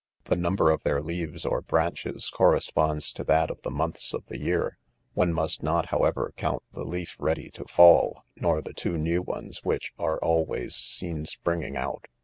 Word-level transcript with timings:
The 0.23 0.35
number 0.35 0.71
of 0.71 0.81
their 0.81 0.99
leaves 0.99 1.45
or 1.45 1.61
branches 1.61 2.31
corresponds 2.31 3.11
to 3.13 3.23
that 3.25 3.51
of 3.51 3.61
the 3.61 3.69
months 3.69 4.15
of: 4.15 4.25
the 4.25 4.39
year; 4.39 4.79
one 5.13 5.31
must 5.31 5.61
not, 5.61 5.89
however, 5.89 6.33
count 6.37 6.63
the 6.73 6.83
leaf 6.85 7.15
ready 7.19 7.51
to 7.51 7.65
fall, 7.65 8.23
nor 8.35 8.63
the 8.63 8.73
two 8.73 8.97
new 8.97 9.21
ones 9.21 9.63
which 9.63 9.93
are 9.99 10.17
always 10.17 10.73
seen 10.73 11.27
springing 11.27 11.77
out. 11.77 12.07